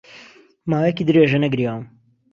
ماوەیەکی 0.69 1.07
درێژە 1.07 1.39
نەگریاوم. 1.43 1.85